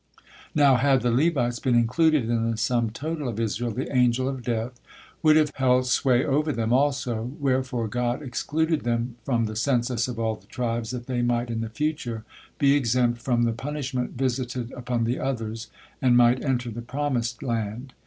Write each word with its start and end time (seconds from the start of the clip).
Now 0.55 0.77
had 0.77 1.03
the 1.03 1.11
Levites 1.11 1.59
been 1.59 1.75
included 1.75 2.23
in 2.27 2.49
the 2.49 2.57
sum 2.57 2.89
total 2.89 3.27
of 3.29 3.39
Israel, 3.39 3.69
the 3.69 3.95
Angel 3.95 4.27
of 4.27 4.41
Death 4.41 4.79
would 5.21 5.35
have 5.35 5.51
held 5.53 5.85
sway 5.85 6.25
over 6.25 6.51
them 6.51 6.73
also, 6.73 7.33
wherefore 7.39 7.87
God 7.87 8.23
excluded 8.23 8.81
them 8.81 9.17
from 9.23 9.45
the 9.45 9.55
census 9.55 10.07
of 10.07 10.17
all 10.17 10.33
the 10.37 10.47
tribes, 10.47 10.89
that 10.89 11.05
they 11.05 11.21
might 11.21 11.51
in 11.51 11.61
the 11.61 11.69
future 11.69 12.25
be 12.57 12.73
exempt 12.73 13.21
from 13.21 13.43
the 13.43 13.53
punishment 13.53 14.17
visited 14.17 14.71
upon 14.71 15.03
the 15.03 15.19
others, 15.19 15.67
and 16.01 16.17
might 16.17 16.43
enter 16.43 16.71
the 16.71 16.81
promised 16.81 17.43
land. 17.43 17.93